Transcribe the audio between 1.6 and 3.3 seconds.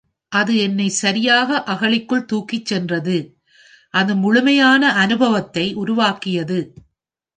அகழிக்குள் தூக்கிச் சென்றது;